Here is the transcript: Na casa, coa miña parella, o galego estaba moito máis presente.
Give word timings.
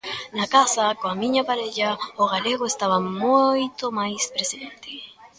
Na 0.37 0.45
casa, 0.55 0.85
coa 0.99 1.19
miña 1.21 1.47
parella, 1.49 1.89
o 2.21 2.25
galego 2.33 2.65
estaba 2.67 2.97
moito 3.25 3.85
máis 3.99 4.23
presente. 4.35 4.91